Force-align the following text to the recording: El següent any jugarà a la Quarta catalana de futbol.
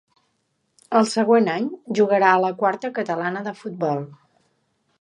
El 0.99 1.07
següent 1.11 1.51
any 1.57 1.67
jugarà 1.99 2.31
a 2.37 2.41
la 2.45 2.51
Quarta 2.63 2.91
catalana 2.97 3.45
de 3.49 3.53
futbol. 3.61 4.05